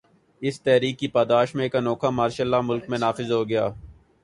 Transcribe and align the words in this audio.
اس 0.41 0.55
تحریک 0.61 0.97
کی 0.99 1.07
پاداش 1.15 1.53
میں 1.55 1.63
ایک 1.65 1.75
انوکھا 1.75 2.09
مارشل 2.19 2.47
لاء 2.51 2.61
ملک 2.69 2.83
میں 2.89 2.97
نافذ 2.97 3.31
ہو 3.31 3.47
گیا۔ 3.49 3.67